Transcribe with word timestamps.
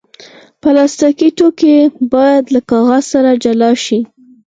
پلاستيکي 0.61 1.29
توکي 1.37 1.75
باید 2.13 2.43
له 2.55 2.59
کاغذ 2.71 3.03
سره 3.13 3.31
جلا 3.43 3.71
شي. 3.85 3.99